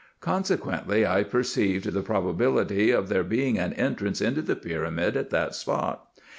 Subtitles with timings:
[0.19, 5.29] Consequently I perceived the pro bability of there being an entrance into the pyramid at
[5.29, 6.07] that spot.